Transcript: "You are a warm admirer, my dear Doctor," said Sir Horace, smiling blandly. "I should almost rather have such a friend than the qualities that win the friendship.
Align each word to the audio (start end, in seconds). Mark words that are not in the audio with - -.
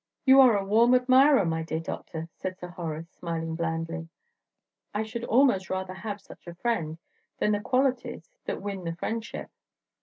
"You 0.25 0.41
are 0.41 0.57
a 0.57 0.65
warm 0.65 0.95
admirer, 0.95 1.45
my 1.45 1.61
dear 1.61 1.79
Doctor," 1.79 2.27
said 2.33 2.57
Sir 2.57 2.69
Horace, 2.69 3.11
smiling 3.11 3.53
blandly. 3.53 4.09
"I 4.95 5.03
should 5.03 5.25
almost 5.25 5.69
rather 5.69 5.93
have 5.93 6.19
such 6.19 6.47
a 6.47 6.55
friend 6.55 6.97
than 7.37 7.51
the 7.51 7.59
qualities 7.61 8.31
that 8.45 8.63
win 8.63 8.83
the 8.83 8.95
friendship. 8.95 9.51